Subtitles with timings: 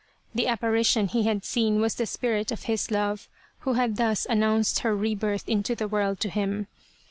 [0.33, 3.27] The apparition he had seen was the spirit of his love
[3.59, 6.65] who had thus announced her rebirth into the world to him.